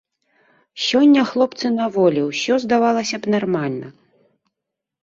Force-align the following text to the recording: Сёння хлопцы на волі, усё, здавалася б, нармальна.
Сёння 0.85 1.25
хлопцы 1.33 1.65
на 1.77 1.85
волі, 1.99 2.21
усё, 2.31 2.53
здавалася 2.65 3.15
б, 3.25 3.39
нармальна. 3.39 3.87